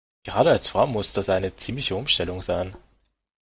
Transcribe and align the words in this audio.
Gerade 0.23 0.49
als 0.49 0.67
Frau 0.67 0.87
muss 0.87 1.13
das 1.13 1.29
eine 1.29 1.55
ziemliche 1.57 1.95
Umstellung 1.95 2.41
sein. 2.41 2.75